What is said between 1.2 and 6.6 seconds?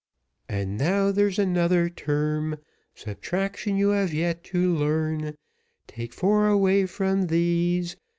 is another term, Subtraction you have yet to learn; Take four